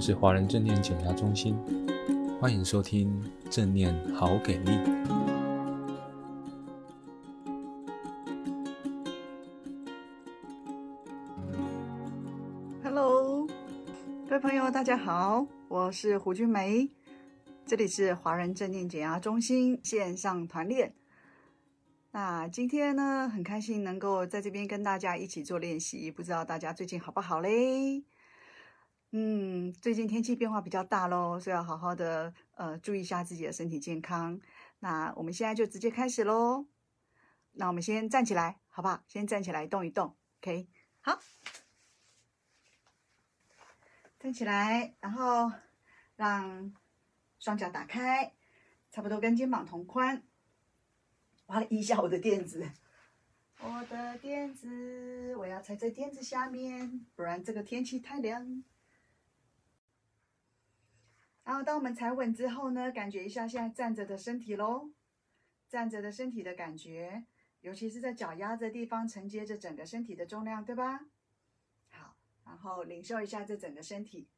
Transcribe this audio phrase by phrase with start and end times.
[0.00, 1.54] 们是华人正念减压中心，
[2.40, 4.70] 欢迎收听正念好给力。
[12.82, 13.46] Hello，
[14.26, 16.88] 各位朋友，大家好，我是胡君梅，
[17.66, 20.94] 这里是华人正念减压中心线上团练。
[22.12, 28.02] 那今天呢，很开心能够在这边跟大家一起做练习，不知道大家最近好不好嘞？
[29.12, 34.40] 嗯，最近天气变化比较大喽，所以要好好的呃注意一下自己的身体健康。
[34.78, 36.66] 那我们现在就直接开始喽。
[37.52, 39.02] 那我们先站起来，好不好？
[39.08, 40.68] 先站起来动一动，OK？
[41.00, 41.18] 好，
[44.20, 45.50] 站起来，然后
[46.14, 46.72] 让
[47.40, 48.32] 双脚打开，
[48.92, 50.22] 差不多跟肩膀同宽。
[51.46, 52.70] 我要一下我的垫子，
[53.60, 58.62] 我的垫子，我要踩在垫子下面，不然这个天气太凉。
[61.42, 64.90] 然后当我们踩稳之后呢，感觉一下现在站着的身体喽，
[65.68, 67.24] 站着的身体的感觉，
[67.62, 71.06] 尤其是在脚丫子的地方承接着整个身体的重量，对吧？
[71.90, 74.28] 好，然后领受一下这整个身体，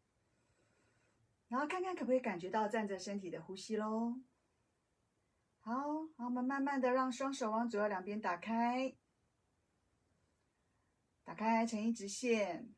[1.48, 4.20] 然后看看可不可以感觉到站着身体的呼吸喽。
[5.60, 8.94] 好，然后我们慢慢的让双手往左右两边打开，
[11.24, 12.72] 打开成一直线，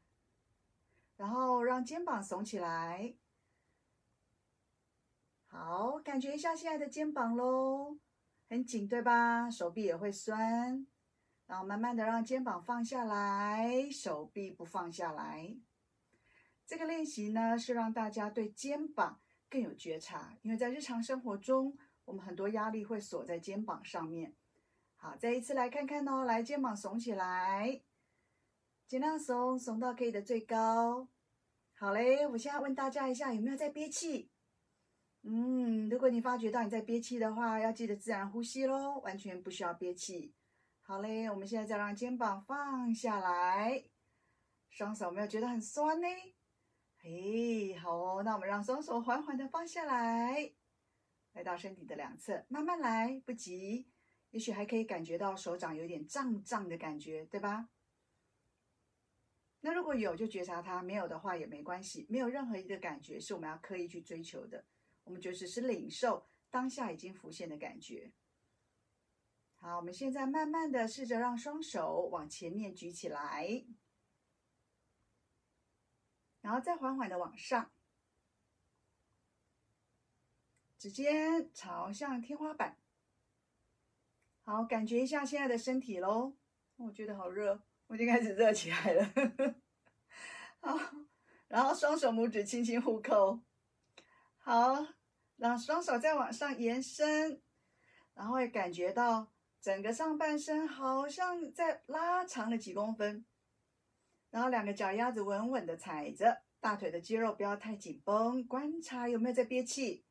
[1.16, 3.14] 然后让肩膀耸起来。
[5.56, 7.97] 好，感觉一下现在的肩膀喽，
[8.50, 9.48] 很紧对吧？
[9.48, 10.84] 手臂也会酸，
[11.47, 15.56] 然后慢慢的让肩膀放下来，手臂不放下来。
[16.66, 21.78] 这个练习呢，是让大家对肩膀更有觉察，因为在日常生活中。
[22.05, 24.34] 我们很多压力会锁在肩膀上面。
[24.97, 27.80] 好，再一次来看看哦，来，肩膀耸起来，
[28.88, 31.08] 尽量耸，耸到可以的最高。
[31.78, 34.34] 好嘞，我现在问大家一下，有没有在憋气？
[35.27, 40.35] 嗯，如果你发觉到你在憋气的话，要记得自然呼吸喽，完全不需要憋气。
[40.83, 43.85] 好嘞，我们现在再让肩膀放下来，
[44.69, 46.07] 双手没有觉得很酸呢？
[46.99, 50.53] 嘿，好哦，那我们让双手缓缓的放下来。
[51.33, 53.89] 来到身体的两侧，慢慢来，不急。
[54.31, 57.71] 也许还可以感觉到手掌有点胀胀的感觉，对吧？
[59.61, 62.06] 那如果有，就觉察它；没有的话也没关系。
[62.11, 64.65] 没有任何一个感觉是我们要刻意去追求的，
[65.04, 68.12] 我们就只是领受当下已经浮现的感觉。
[69.54, 73.64] 好，我们现在慢慢的试着让双手往前面举起来，
[76.43, 77.70] 然后再缓缓的往上。
[80.78, 82.78] 指尖朝向天花板，
[84.43, 86.37] 好，感觉一下现在的身体喽。
[86.76, 89.14] 我觉得好热，我已经开始热起来了。
[90.60, 90.78] 好，
[91.48, 93.41] 然后双手拇指轻轻互扣，
[94.37, 94.87] 好，
[95.37, 97.41] 让双手再往上延伸，
[98.15, 103.25] 然后会感觉到整个上半身好像在拉长了几公分。
[104.31, 110.05] 然后两个脚丫子稳稳的踩着，大腿的肌肉不要太紧绷，观察有没有在憋气。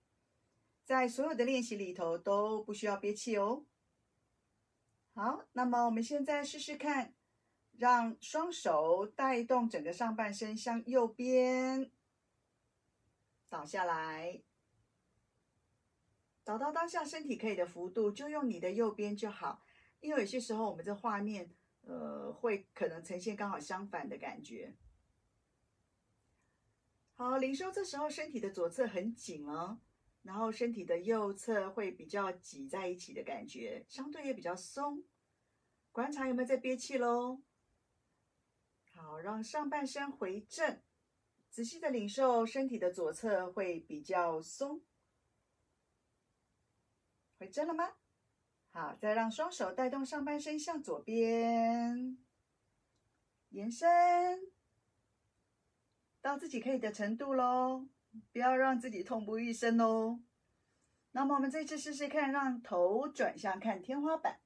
[0.86, 3.66] 在所有的练习里头都不需要憋气哦。
[5.14, 7.14] 好，那么我们现在试试看，
[7.78, 11.92] 让双手带动整个上半身向右边
[13.48, 14.42] 倒下来，
[16.44, 19.64] 找到当下身体可以的幅度，就用你的右边就好。
[20.02, 21.50] 因为有些时候我们这画面，
[21.82, 24.74] 呃，会可能呈现刚好相反的感觉。
[27.16, 29.80] 好，领收这时候身体的左侧很紧哦。
[30.24, 35.04] 然后身体的右侧会比较挤在一起的感觉，相对也比较松。
[35.92, 37.42] 观察有没有在憋气喽？
[38.94, 40.82] 好，让上半身回正，
[41.50, 44.82] 仔细的领受身体的左侧会比较松。
[47.44, 47.92] 回正了吗？
[48.72, 52.18] 好，再让双手带动上半身向左边
[53.50, 54.54] 延伸，
[56.22, 57.90] 到自己可以的程度喽。
[58.32, 60.22] 不要让自己痛不欲生哦。
[61.12, 64.40] 那么我们这次试试看，让头转向看天花板，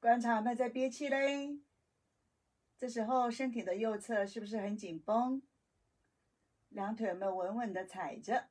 [0.00, 1.60] 观察有没有在憋气嘞。
[2.78, 5.42] 这时候身体的右侧是不是很紧绷？
[6.70, 8.48] 两腿有没有稳稳的踩着？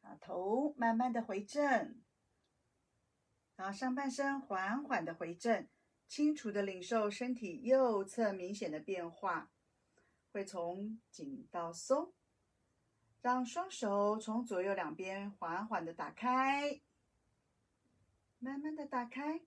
[0.00, 2.02] 啊，头慢慢的回正，
[3.56, 5.68] 然后上半身缓缓的回正，
[6.06, 9.50] 清楚的领受身体右侧明显的变化。
[10.32, 12.14] 会从紧到松，
[13.20, 16.80] 让双手从左右两边缓缓的打开，
[18.38, 19.40] 慢慢的打开，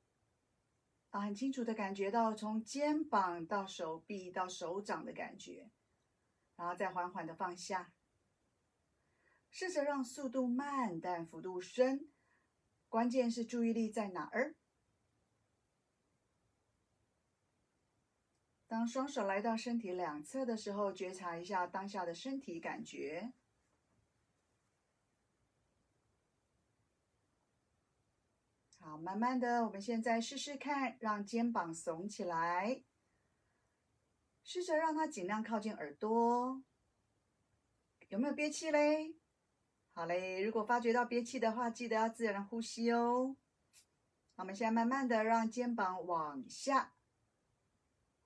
[1.11, 5.71] 啊，很清楚的感觉到从肩膀到手臂到手掌的感觉，
[6.57, 7.93] 然后再缓缓的放下。
[9.53, 12.11] 试着让速度慢，但幅度深。
[12.89, 14.55] 关键是注意力在哪儿？
[18.65, 23.31] 当双手来到身体两侧的时候，觉察一下当下的身体感觉。
[28.79, 32.83] 好，慢慢的，我们现在试试看，让肩膀耸起来，
[34.43, 36.63] 试着让它尽量靠近耳朵。
[38.07, 39.15] 有没有憋气嘞？
[39.95, 43.35] 好嘞，如果发觉到憋气的话，记得要自然呼吸哦。
[44.35, 46.95] 我们现在慢慢的让肩膀往下，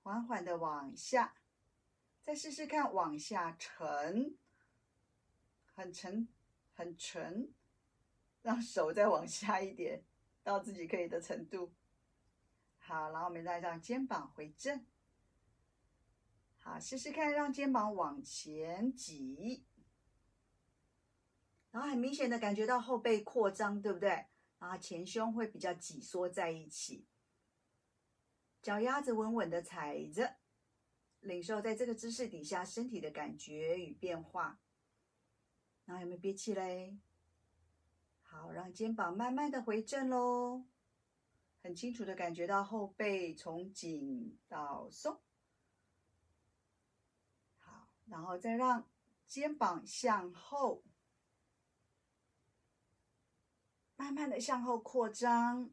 [0.02, 1.34] 缓缓的往下，
[2.22, 4.38] 再试试看往下沉，
[5.74, 6.26] 很沉，
[6.72, 7.52] 很沉，
[8.40, 10.02] 让手再往下一点，
[10.42, 11.74] 到自己可以的程度。
[12.78, 14.86] 好，然后我们再让肩膀回正。
[16.56, 19.66] 好，试试看，让肩膀往前挤。
[21.78, 24.26] 然后很明显的感觉到后背扩张，对不对？
[24.58, 27.06] 然后前胸会比较挤缩在一起，
[28.60, 30.38] 脚丫子稳稳的踩着，
[31.20, 34.58] 领受在这个姿势底下身体的感觉与变化。
[35.84, 36.98] 然后有没有憋气嘞？
[38.22, 40.64] 好，让肩膀慢慢的回正喽，
[41.62, 45.20] 很清楚的感觉到后背从紧到松。
[47.58, 48.84] 好，然后再让
[49.28, 50.82] 肩膀向后。
[54.08, 55.68] 慢慢的向后扩张，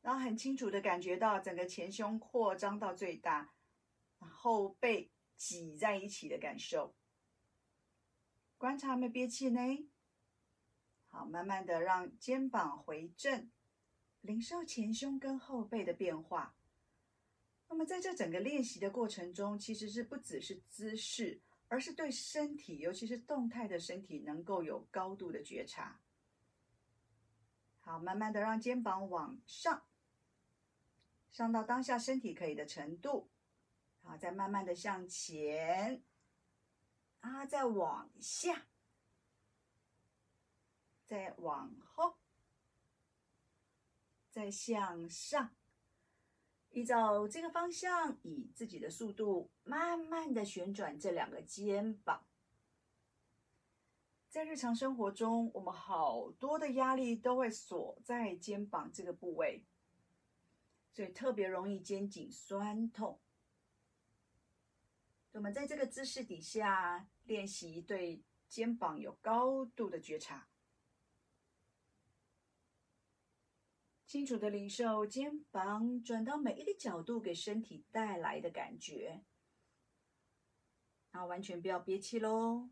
[0.00, 3.50] 然后很清楚的感觉到整个前胸扩张到最大，
[4.20, 6.94] 后背挤在一起的感受。
[8.56, 9.60] 观察有没有憋气呢？
[11.08, 13.50] 好，慢慢的让肩膀回正，
[14.20, 16.54] 领受前胸跟后背的变化。
[17.66, 26.00] 那么在这整个练习的过程中，其实是不只是姿势，而是对身体，尤其是动态的身体，能够有高度的觉察。
[27.86, 29.84] 好，慢慢的让肩膀往上，
[31.30, 33.30] 上到当下身体可以的程度，
[34.02, 36.02] 然后再慢慢的向前，
[37.20, 38.66] 啊，再往下，
[41.04, 42.16] 再往后，
[44.32, 45.54] 再向上，
[46.70, 52.25] 依照这个方向，以自己的速度，慢慢的旋转这两个肩膀。
[54.36, 59.64] 在日常生活中，我们好多的压力都会锁在肩膀这个部位，
[60.92, 63.18] 所以特别容易肩颈酸痛。
[65.32, 70.46] 我们在这个姿势底下练习，对肩膀有高度的觉察，
[74.04, 79.24] 清楚的领受肩膀转到每一个角度给身体带来的感觉，
[81.10, 82.68] 然后完全不要憋气喽。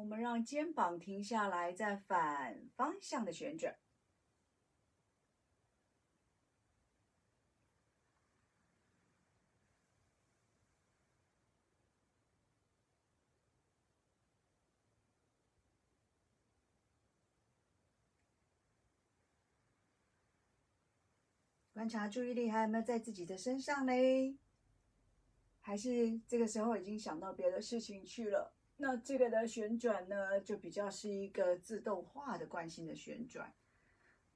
[0.00, 3.78] 我们让肩膀停下来，再反方向的旋转。
[21.74, 24.38] 观察注意力还有没有在自己的身上嘞？
[25.60, 28.54] 还是这个时候已经想到别的事情去了？
[28.82, 33.54] 那这个的旋转呢，就比较是一个自动化的惯性的旋转。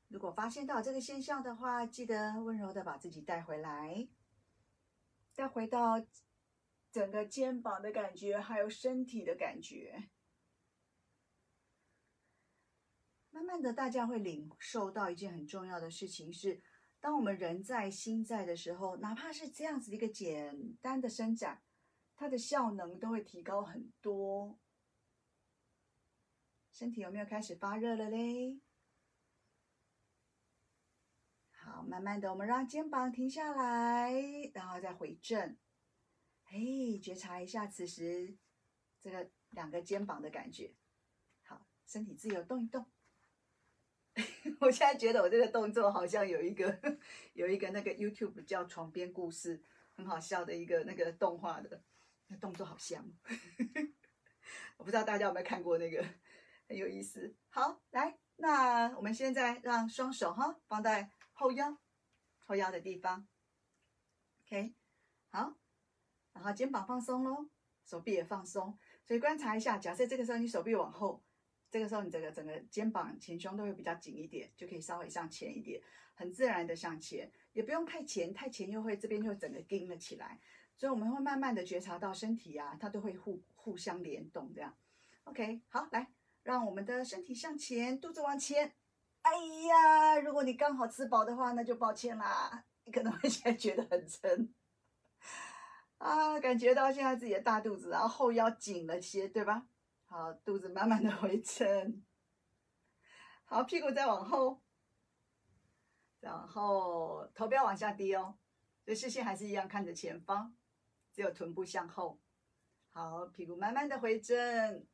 [0.09, 4.07] 如果发现到这个现象的话，记得温柔的把自己带回来，
[5.35, 6.05] 带回到
[6.93, 10.11] 整个肩膀的感觉，还有身体的感觉。
[13.31, 16.61] 慢慢的，大家会领受到一件很重要的事情是，
[17.01, 21.63] 当我们人在心在的时候，哪怕是这样子一个简单的伸展。
[22.17, 24.59] 它的效能都会提高很多。
[26.73, 28.61] 身体有没有开始发热了嘞？
[31.51, 34.13] 好，慢慢的，我们让肩膀停下来，
[34.53, 35.57] 然后再回正。
[36.45, 38.37] 嘿，觉察一下此时
[39.01, 40.75] 这个两个肩膀的感觉。
[41.43, 42.87] 好，身体自由动一动。
[44.61, 46.79] 我现在觉得我这个动作好像有一个
[47.35, 49.59] 有一个那个 YouTube 叫《床边故事》，
[49.95, 51.83] 很好笑的一个那个动画的。
[52.35, 53.05] 动作好像，
[54.77, 56.05] 我不知道大家有没有看过那个，
[56.69, 57.35] 很有意思。
[57.49, 61.79] 好，来，那我们现在让双手哈放在后腰，
[62.39, 63.27] 后腰的地方。
[64.47, 64.75] OK，
[65.31, 65.57] 好，
[66.33, 67.49] 然后肩膀放松喽，
[67.85, 68.79] 手臂也放松。
[69.05, 71.23] 所以观察一下，假设这个时候你手臂往后，
[71.71, 75.83] 这个时候你这个整个肩膀前胸都会比较紧一点，就可以稍微向前一点，
[76.15, 77.31] 很自然的向前。
[77.53, 80.41] 也不用太前，太前又会这边就整个硬了起来。
[80.77, 84.77] 所以我们会慢慢的觉察到身体啊，它都会互互相联动这样。
[85.25, 86.13] OK，好，来，
[86.43, 88.75] 让我们的身体向前，肚子往前。
[89.23, 89.33] 哎
[89.69, 94.53] 呀，如果你刚好吃饱的话，那就抱歉啦，你可能会 现在觉得很撑。
[95.97, 99.67] 啊，感觉到现在自己的大肚子，然后后腰紧了些，对吧？
[100.05, 102.05] 好，肚子慢慢的回正。
[103.47, 104.61] 好，屁股再往后，
[106.21, 108.37] 然后头不要往下低哦，
[108.85, 110.55] 所以视线还是一样看着前方。
[111.15, 112.21] 只有臀部向后，
[112.91, 114.85] 好，屁股慢慢的回正，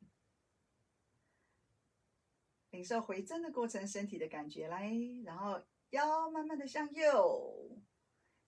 [2.69, 4.93] 领受回正的过程，身体的感觉来，
[5.25, 5.59] 然后
[5.89, 7.81] 腰慢慢的向右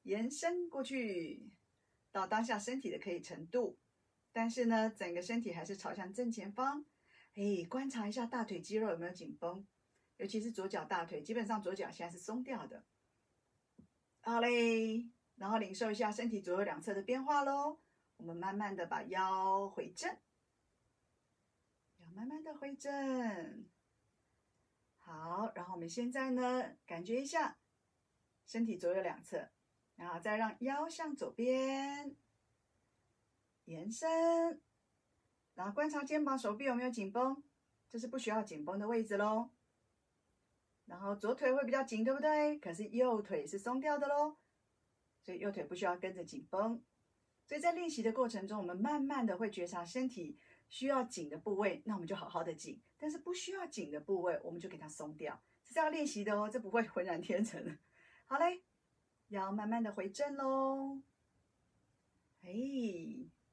[0.04, 1.50] 延伸过去，
[2.12, 3.80] 到当下身体的可以程度，
[4.32, 6.86] 但是呢，整个身体还是朝向正前方，
[7.34, 9.66] 哎，观察一下大腿肌肉有没有紧绷，
[10.18, 12.86] 尤其是左脚大腿，基本上左脚现在是松掉的，
[14.22, 15.10] 好嘞。
[15.44, 17.78] 然后领受一下身体左右两侧的变化喽。
[18.16, 20.18] 我们慢慢的把腰回正，
[21.98, 23.68] 要慢慢的回正。
[25.00, 27.58] 好，然后我们现在呢，感觉一下
[28.46, 29.50] 身体左右两侧，
[29.98, 32.16] 然后再让腰向左边
[33.66, 34.62] 延伸，
[35.56, 37.44] 然后观察肩膀、手臂有没有紧绷，
[37.90, 39.50] 这是不需要紧绷的位置喽。
[40.86, 42.58] 然后左腿会比较紧，对不对？
[42.60, 44.38] 可是右腿是松掉的喽。
[45.24, 46.84] 所以右腿不需要跟着紧绷，
[47.46, 50.38] 所以在练习的过程中，我们慢慢的会觉察身体
[50.68, 55.42] 需要紧的部位，那我们就好好的紧；但是不需要紧的部位，我们就给它松掉。
[55.64, 57.78] 是要练习的哦，这不会浑然天成。
[58.26, 58.64] 好嘞，
[59.30, 61.02] 腰慢慢的回正喽。
[62.42, 62.50] 哎，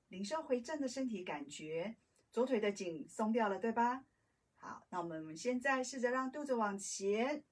[0.08, 1.96] 领受回正的身体感觉，
[2.32, 4.04] 左腿的紧松掉了，对吧？
[4.56, 7.44] 好，那我们现在试着让肚子往前。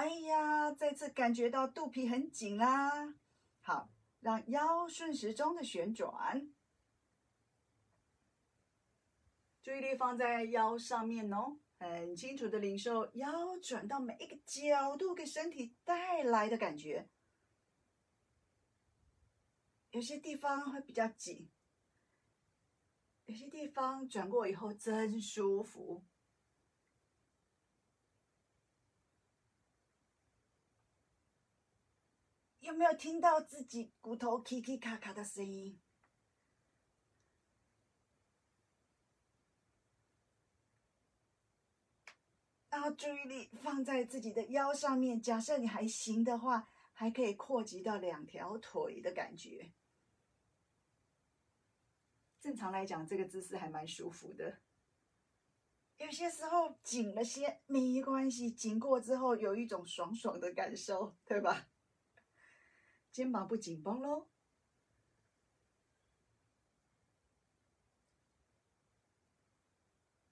[0.00, 3.14] 哎呀，再次感觉到肚皮很紧啦。
[3.60, 3.90] 好，
[4.20, 6.50] 让腰顺时钟的旋转，
[9.60, 17.10] 注意力放在腰上面哦，很清楚的领受腰转到每一个角度给身体带来的感觉。
[19.90, 21.50] 有些地方会比较紧，
[23.26, 26.02] 有些地方转过以后真舒服。
[32.70, 35.80] 有没有听到自己骨头咔咔咔咔的声音？
[42.68, 45.20] 然后注意力放在自己的腰上面。
[45.20, 49.72] 假设你还行的话，还可以扩及到两条腿的感觉。
[52.40, 54.60] 正常来讲，这个姿势还蛮舒服的。
[55.96, 61.69] 有些时候紧了些，没关系，紧过之后有一种爽爽的感受，对吧？
[63.12, 64.28] 肩膀不紧绷喽，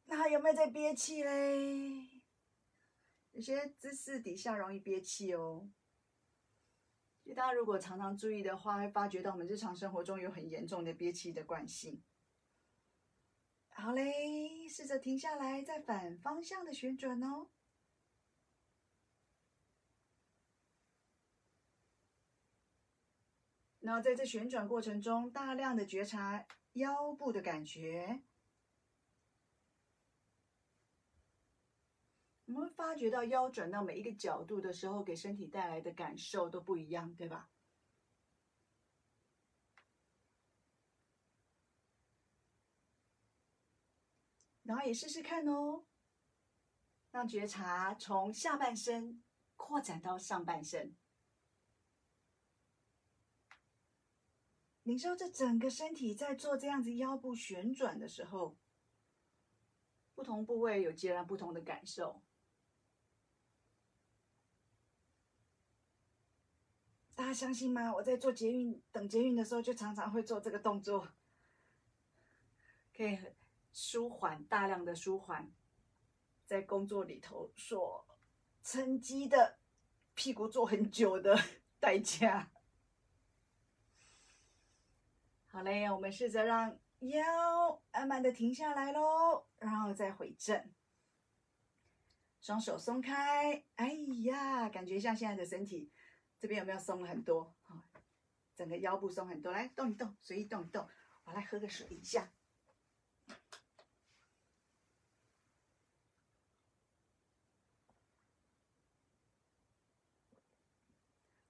[0.04, 2.22] 那还有没有在憋气嘞？
[3.32, 5.70] 有些姿势底下容易憋气哦。
[7.36, 12.02] 大家如果常常注意的话，会发觉到我们日常生活中有很严重的憋气的惯性。
[13.68, 17.50] 好嘞，试着停下来，再反方向的旋转哦。
[23.88, 28.22] 然后在这旋转过程中，大量的觉察腰部的感觉，
[32.44, 37.48] 我们会发觉到腰转到每一个角度的时候，给身体带来的感受都不一样，对吧？
[44.64, 45.86] 然后也试试看哦，
[47.10, 49.24] 让觉察从下半身
[49.56, 50.94] 扩展到上半身。
[54.88, 58.56] 领受这整个身体在做这样子腰部旋转的时候，
[60.14, 62.22] 不同部位有截然不同的感受。
[67.14, 67.92] 大家相信吗？
[67.92, 71.06] 我在做捷运等捷运的时候，就常常会做这个动作，
[72.96, 73.18] 可以
[73.74, 75.52] 舒缓大量的舒缓，
[76.46, 78.06] 在工作里头所
[78.62, 79.58] 沉积的
[80.14, 81.38] 屁股坐很久的
[81.78, 82.50] 代价。
[85.58, 90.72] 好嘞，我们试着让腰慢慢的停下来喽，然后再回正，
[92.40, 93.64] 双手松开。
[93.74, 95.90] 哎呀，感觉一下现在的身体
[96.38, 97.56] 这边有没有松了很多？
[98.54, 99.50] 整个腰部松很多。
[99.50, 100.88] 来动一动，随意动一动。
[101.24, 102.32] 我来喝个水一下。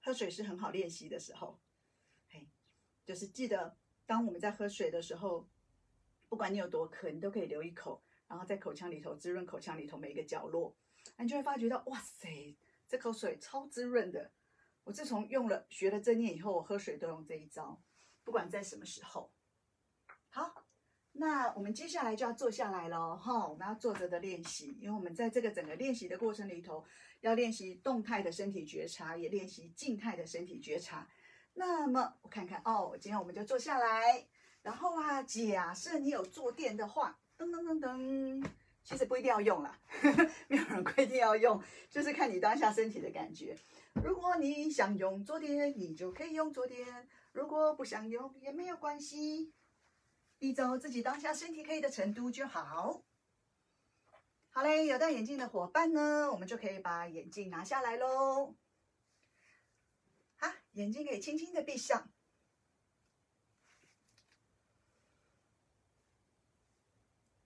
[0.01, 1.61] 喝水是很好练习的时候。
[2.29, 2.49] 嘿，
[3.05, 3.77] 就是记得，
[4.09, 5.47] 当我们在喝水的时候，
[6.29, 10.75] 不管你有多渴，你都可以留一口，然后在口腔里头滋润口腔里头每一个角落，
[11.19, 14.31] 你就会发觉到，哇塞，这口水超滋润的。
[14.83, 17.79] 我自从用了学了正念以后，我喝水都用这一招，
[18.23, 19.31] 不管在什么时候。
[20.29, 20.65] 好，
[21.11, 26.83] 那我们接下来就要坐下来了哈，我们要坐着的练习，因为我们在这个整个练习的过程里头，
[27.21, 31.07] 要练习动态的身体觉察，也练习静态的身体觉察。
[31.59, 34.25] 那么我看看哦，今天我们就坐下来，
[34.61, 38.49] 然后啊，假设你有坐垫的话，噔噔噔噔，
[38.81, 43.57] 其实不一定要用啦，呵呵，没有人规定要用，就是看你当下身体的感觉。
[44.01, 46.87] 如果你想用坐垫，你就可以用坐垫；
[47.33, 49.53] 如果不想用，也没有关系，
[50.37, 53.03] 依照自己当下身体可以的程度就好。
[54.51, 58.55] 好嘞，有戴眼镜的伙伴呢，我们就可以把眼镜拿下来喽。
[60.79, 62.09] 眼睛可以轻轻的闭上，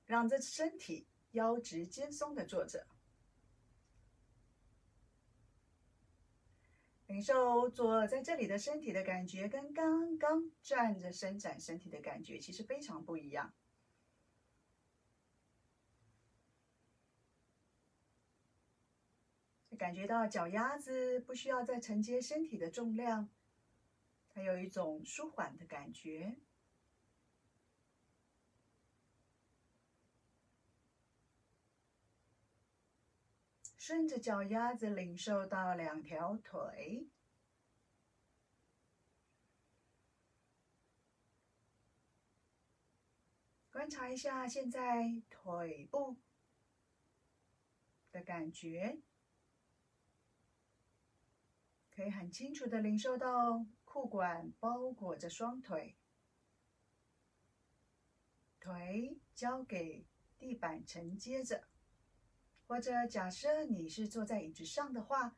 [0.05, 2.85] 让这身体腰直肩松的坐着。
[7.07, 13.51] 感受坐在这里的身体的感觉，跟刚刚站着伸展身体的感觉其实非常不一样。
[19.75, 23.29] 感觉到脚丫子不需要再承接身体的重量，
[24.33, 26.35] 它有一种舒缓的感觉。
[33.77, 37.05] 顺着脚丫子领受到两条腿，
[43.69, 46.15] 观察一下现在腿部
[48.13, 48.99] 的感觉，
[51.95, 55.95] 可以很清楚的领受到裤管包裹着双腿，
[58.59, 60.05] 腿交给
[60.39, 61.67] 地板承接着。
[62.65, 65.35] 或者假设你是坐在椅子上的话，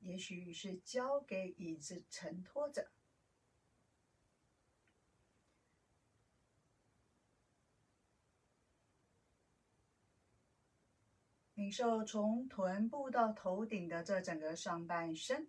[0.00, 2.90] 也许是交给椅子承托着。
[11.54, 15.48] 领受从臀部到头顶的这整个上半身，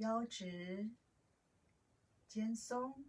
[0.00, 0.90] 腰直，
[2.26, 3.04] 肩松。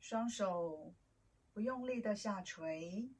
[0.00, 0.94] 双手
[1.52, 3.10] 不用力的下垂，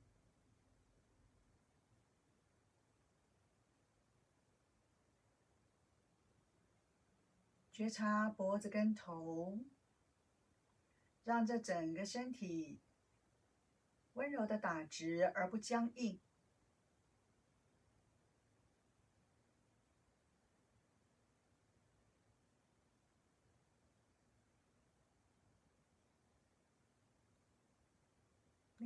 [7.70, 9.58] 觉察脖子跟头，
[11.22, 12.80] 让这整个身体
[14.14, 16.18] 温柔的打直而不僵硬。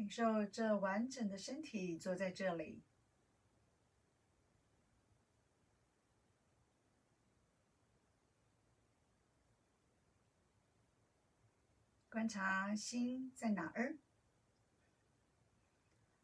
[0.00, 2.82] 感受这完整的身体坐在这里，
[12.08, 13.98] 观察心在哪儿。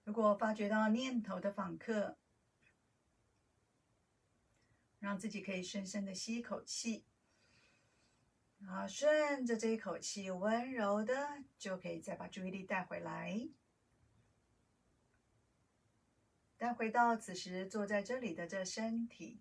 [0.05, 2.17] 如果发觉到念头的访客，
[4.99, 7.05] 让自己可以深深的吸一口气，
[8.59, 13.47] 然后顺着这一口气，温柔的就可以再把注意力带回来。
[16.59, 19.41] 但回到此时坐在这里的这身体，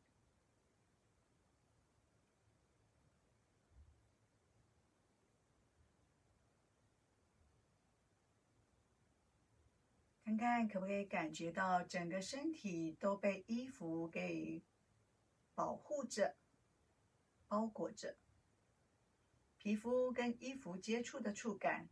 [10.25, 14.61] 看看可不可以感觉到整个身体都被衣服给
[15.53, 16.35] 保护着、
[17.47, 18.17] 包裹着，
[19.57, 21.87] 皮肤跟衣服接触的触感。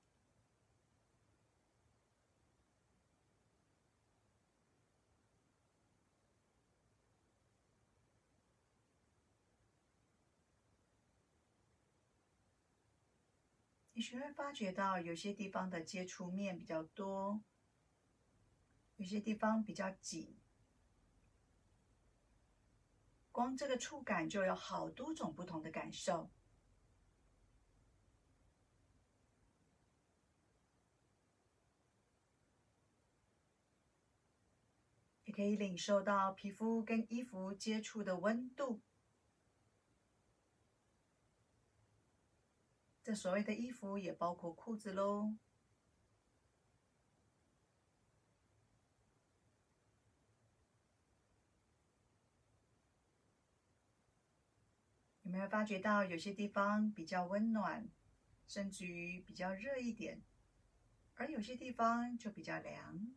[13.95, 17.43] 你学会发觉到有些地方的接触面比较多，
[18.95, 20.35] 有些地方比较紧，
[23.31, 26.31] 光这个触感就有好多种不同的感受。
[35.25, 38.81] 你可以领受到皮肤跟衣服接触的温度。
[43.03, 45.35] 这所谓的衣服也包括裤子喽。
[55.23, 57.89] 有没有发觉到有些地方比较温暖，
[58.45, 60.21] 甚至于比较热一点，
[61.15, 63.13] 而有些地方就比较凉？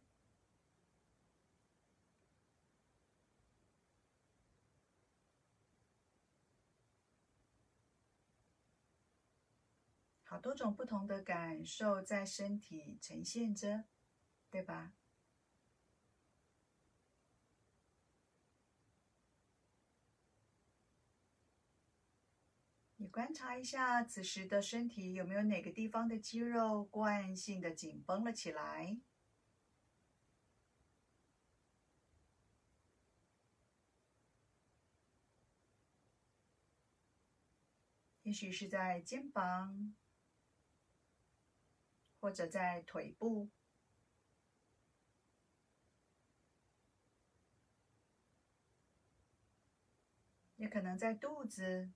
[10.38, 13.85] 多种不同的感受在身体呈现着，
[14.51, 14.92] 对吧？
[22.99, 28.99] 你观察一下，此时的身体有没有哪个地方的肌肉惯性的紧绷了起来？
[38.22, 39.94] 也许是在肩膀。
[42.27, 43.49] 或者在腿部，
[50.57, 51.93] 也可能在肚子，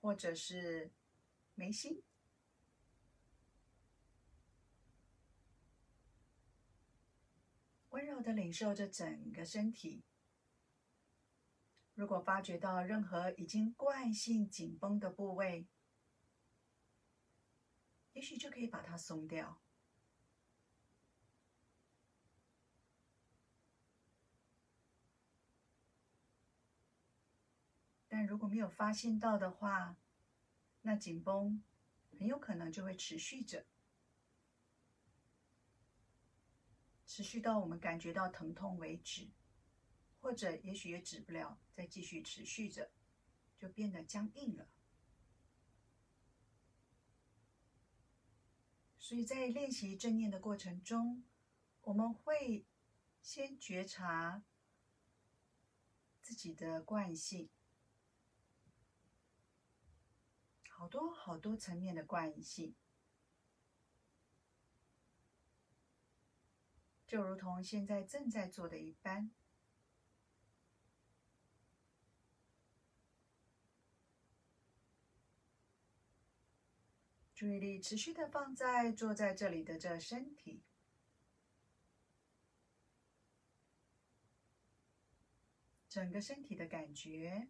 [0.00, 0.90] 或者是
[1.54, 2.02] 眉心，
[7.90, 10.02] 温柔的领受着整个身体。
[11.92, 15.68] 如果发觉到任何已经惯性紧绷的部位，
[18.12, 19.60] 也许就可以把它松掉，
[28.08, 29.96] 但如果没有发现到的话，
[30.82, 31.62] 那紧绷
[32.18, 33.64] 很有可能就会持续着，
[37.06, 39.30] 持续到我们感觉到疼痛为止，
[40.20, 42.90] 或者也许也止不了，再继续持续着，
[43.58, 44.68] 就变得僵硬了。
[49.12, 51.22] 所以在练习正念的过程中，
[51.82, 52.64] 我们会
[53.20, 54.42] 先觉察
[56.22, 57.50] 自己的惯性，
[60.70, 62.74] 好多好多层面的惯性，
[67.06, 69.30] 就如同现在正在做的一般。
[77.42, 80.62] 注意力持续的放在坐在这里的这身体，
[85.88, 87.48] 整个身体的感觉，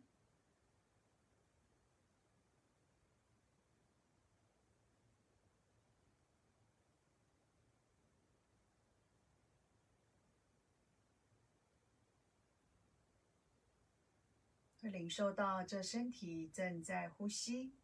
[14.80, 17.81] 会领受到这身体正在呼吸。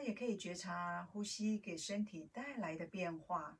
[0.00, 3.58] 也可以觉察呼吸给身体带来的变化。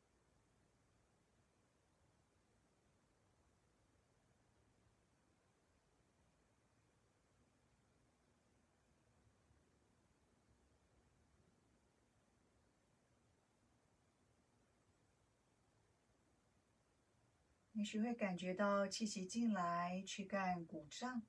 [17.73, 21.23] 也许会感觉到气息进来，躯干鼓胀。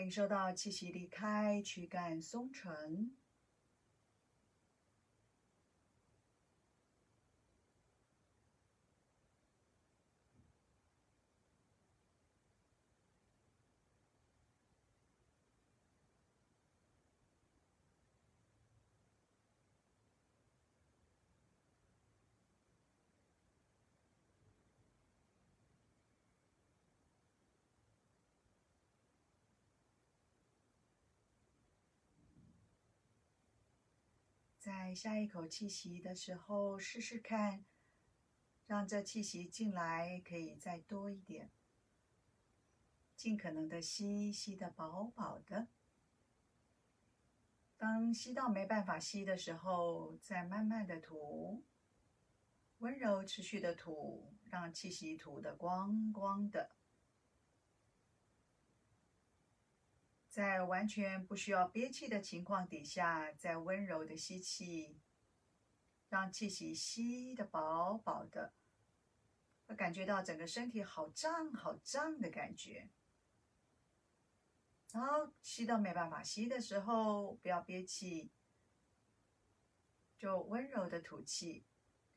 [0.00, 3.19] 感受到气息离开，躯干松沉。
[34.70, 37.64] 在下一口气息的时候，试试看，
[38.68, 41.50] 让这气息进来可以再多一点，
[43.16, 45.66] 尽可能的吸，吸得饱饱的。
[47.76, 51.64] 当吸到没办法吸的时候，再慢慢的吐，
[52.78, 56.70] 温柔持续的吐，让气息吐得光光的。
[60.30, 64.96] 在完全不需要憋气的情况底下，再温柔的吸气，
[66.08, 68.54] 让气息吸得饱饱的，
[69.66, 72.88] 会感觉到整个身体好胀好胀的感觉。
[74.92, 78.30] 然后吸到没办法吸的时候，不要憋气，
[80.16, 81.64] 就温柔的吐气，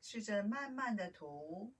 [0.00, 1.74] 试着慢慢的吐，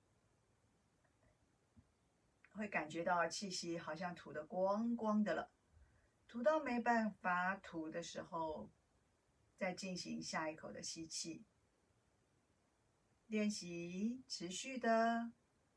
[2.50, 5.53] 会感觉到气息好像吐得光光的了。
[6.34, 8.68] 吐到没办法吐的时候，
[9.56, 11.44] 再进行下一口的吸气。
[13.28, 15.30] 练习持续的、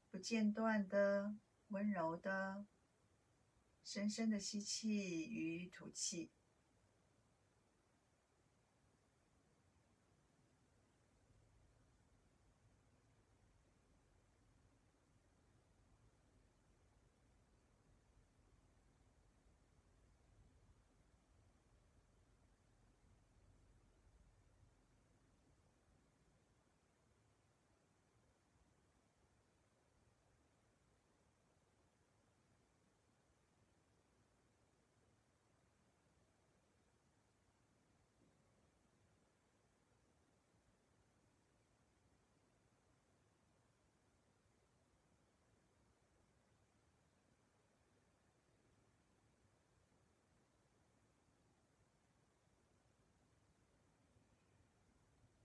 [0.09, 2.65] 不间断的、温柔的、
[3.83, 6.31] 深深的吸气与吐气。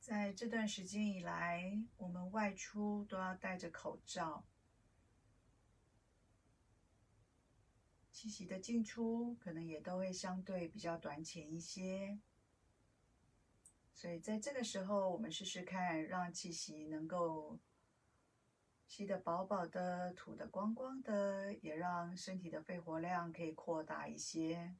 [0.03, 4.45] 在这段时间以来，我们外出都要戴着口罩，
[8.11, 12.19] 气息的进出可能也都会相对比较短浅一些。
[13.95, 17.61] 所以在这个时候，我们试试看，让气息能够
[18.89, 24.75] 吸得饱饱的，吐得光光的，也让身体的肺活量可以扩大一些。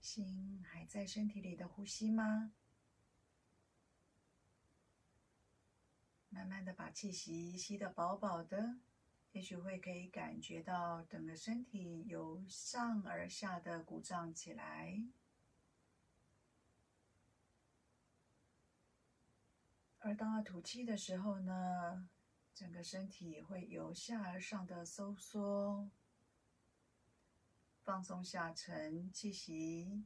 [0.00, 2.52] 心还在身体里的呼吸吗？
[6.30, 8.78] 慢慢的把气息吸得饱饱的，
[9.32, 15.04] 也许会可以感觉到整个身体由上而下的鼓胀起来。
[19.98, 22.08] 而当要吐气的时候呢，
[22.54, 25.90] 整个身体会由下而上的收缩。
[27.90, 30.04] 放松下沉，气息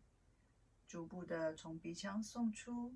[0.87, 2.95] 逐步的从鼻腔送出，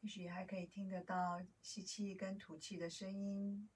[0.00, 3.68] 也许还可以听得到吸气跟吐气的声音。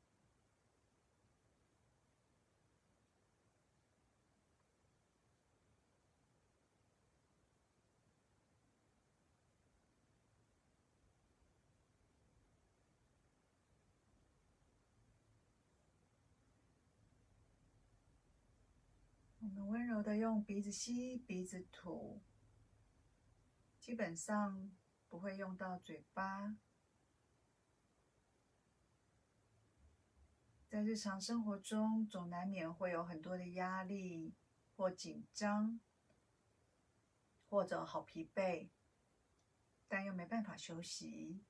[19.42, 22.20] 我们温柔的用鼻子吸，鼻子吐，
[23.78, 24.68] 基本上
[25.08, 26.56] 不会用到嘴巴。
[30.66, 34.34] 在日常生活中，总难免会有很多的压力
[34.74, 35.78] 或紧张，
[37.48, 38.68] 或者好疲惫，
[39.86, 41.44] 但又没办法休息。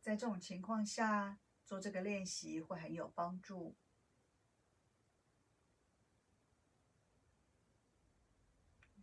[0.00, 3.74] 在这种情况下，做这个练习会很有帮助。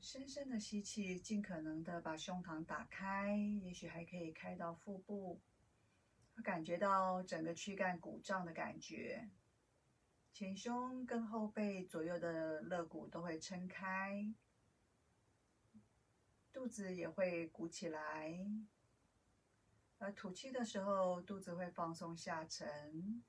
[0.09, 5.41] 深深的吸气，尽可能的把胸膛打开，也许还可以开到腹部，
[6.41, 9.29] 感觉到整个躯干鼓胀的感觉，
[10.31, 14.33] 前胸跟后背左右的肋骨都会撑开，
[16.53, 18.47] 肚子也会鼓起来，
[19.97, 23.21] 而吐气的时候，肚子会放松下沉，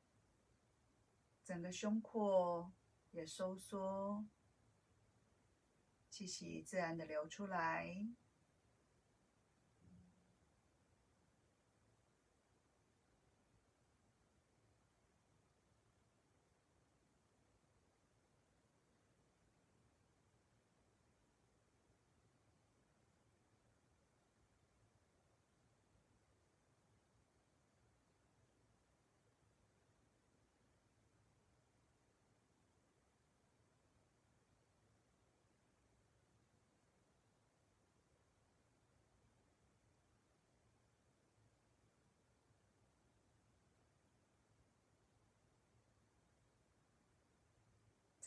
[1.42, 2.70] 整个胸廓
[3.10, 4.24] 也收缩。
[6.18, 7.94] 气息自然的流出来。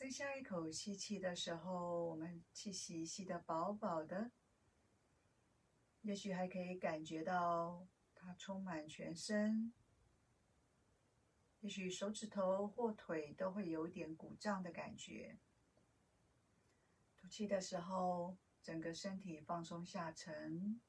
[0.02, 4.32] 在下一口吸气的时候，我们气息吸得饱饱的，
[6.00, 9.72] 也许还可以感觉到它充满全身，
[11.60, 15.38] 也许手指头或腿都会有点鼓胀的感觉。
[17.16, 20.80] 吐气的时候，整个身体放松下沉。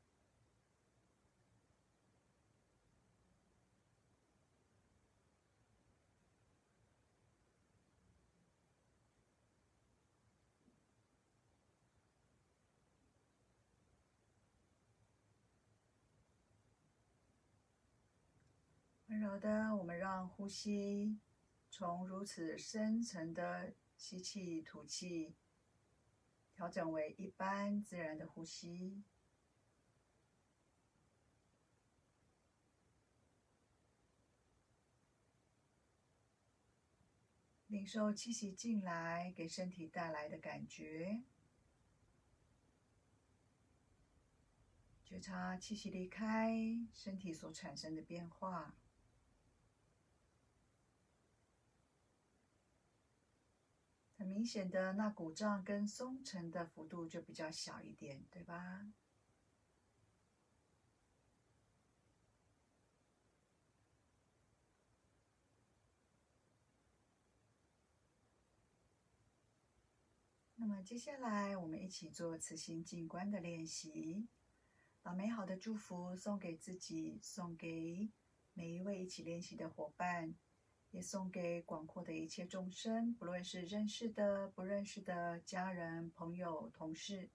[19.23, 21.17] 柔的，我们让呼吸
[21.69, 25.33] 从如此深层的吸气、吐气，
[26.53, 29.01] 调整为一般自然的呼吸。
[37.67, 41.23] 领受气息进来给身体带来的感觉，
[45.05, 46.51] 觉察气息离开
[46.91, 48.75] 身体所产生的变化。
[54.23, 58.87] 很明显的，那鼓胀跟松沉的幅度就比较小一点，对吧？
[70.55, 74.29] 那么接下来，我们一起做慈心静观的练习，
[75.01, 78.09] 把美好的祝福送给自己，送给
[78.53, 80.33] 每一位一起练习的伙伴。
[80.93, 87.31] 也送给广阔的一切众生，不论是认识的、不认识的家人、朋友、同事。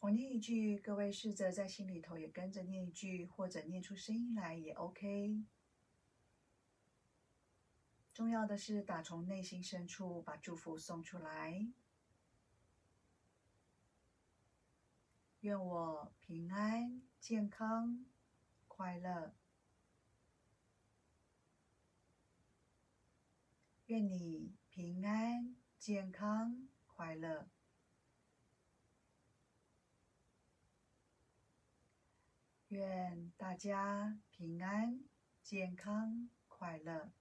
[0.00, 5.44] 我念一句，各位试着在心里头也跟着念一句，或者念出声音来也 OK。
[8.14, 11.68] 重要的是打从内心深处把祝福送出来。
[15.40, 18.06] 愿我平安、健康、
[18.66, 19.34] 快乐。
[23.86, 27.48] 愿你平安、健康、快乐。
[32.66, 35.04] 愿大家平安、
[35.40, 37.12] 健康、快乐。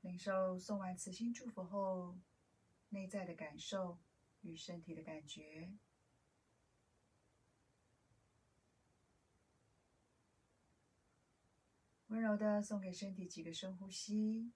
[0.00, 2.16] 领受送完慈心祝福后，
[2.88, 3.98] 内在的感受
[4.40, 5.74] 与身体的感觉。
[12.08, 14.50] 温柔的送给身体几个深呼吸，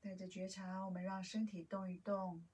[0.00, 2.46] 带着觉察，我们让身体动一动。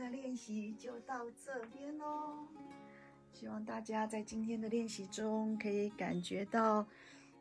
[0.00, 2.46] 的练习就到这边喽，
[3.34, 6.86] 希望大家在今天的练习中可以感觉到，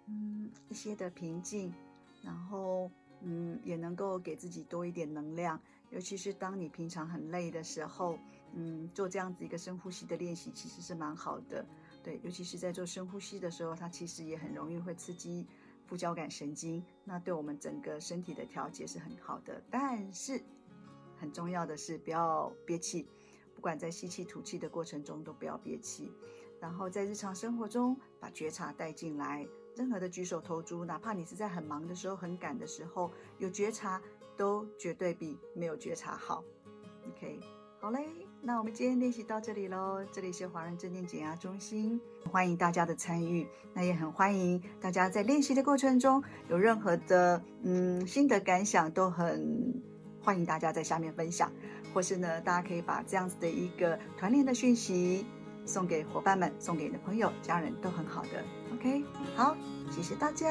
[0.08, 1.74] 嗯，一些的平静，
[2.22, 2.92] 然后，
[3.22, 5.60] 嗯，也能够给自己多一点能量。
[5.90, 8.20] 尤其是当你平常很累的时候，
[8.54, 11.66] 嗯，做这样子一个深呼吸的练习其实是蛮好的。
[12.04, 15.48] 对，尤其是在做深呼吸的时候，它其实也很容易会刺激
[15.88, 19.64] 副交感神经，那对我们整个身体的调节是很好的。
[19.72, 20.40] 但是，
[21.20, 23.06] 很重要的是不要憋气，
[23.54, 26.12] 不管在吸气吐气的过程中都不要憋气。
[26.62, 34.02] 然后在日常生活中把觉察带进来，任何的举手投足，哪怕你是在很忙的时候、很赶的时候，有觉察
[34.36, 36.44] 都绝对比没有觉察好。
[37.08, 37.40] OK，
[37.80, 38.06] 好嘞，
[38.42, 40.06] 那我们今天练习到这里喽。
[40.12, 43.48] 这里是华人正念减压中心，欢迎大家的参与。
[43.74, 49.82] 那也很欢迎大家在练习的过程中有任何的嗯心得感想都很。
[50.22, 51.52] 欢迎大家在下面分享，
[51.94, 55.26] 或是呢，大家可以把这样子的一个团练的讯息
[55.66, 58.30] 送给伙伴们，送给你的朋友、家人都很好的。
[58.74, 59.04] OK，
[59.36, 59.56] 好，
[59.90, 60.46] 谢谢大家，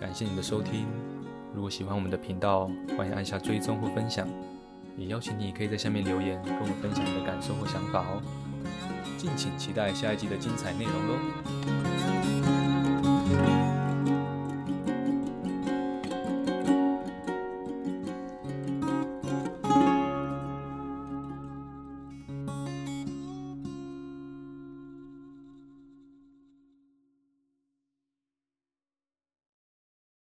[0.00, 0.86] 感谢你的收听。
[1.54, 4.26] 如果喜欢我们的频道，欢迎按下追踪或分享，
[4.96, 8.22] 也邀请你可以在下面留言，跟我分享你的感受或想法哦。
[9.18, 11.14] 敬请期待下一集的精彩内容喽。